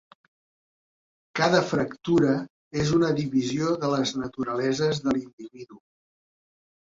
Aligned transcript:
Cada 1.39 1.59
fractura 1.71 2.31
és 2.83 2.93
una 2.99 3.11
divisió 3.19 3.75
de 3.83 3.91
les 3.93 4.13
naturaleses 4.23 5.03
de 5.05 5.13
l'individu. 5.19 5.79